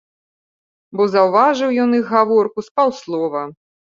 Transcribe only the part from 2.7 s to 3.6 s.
паўслова.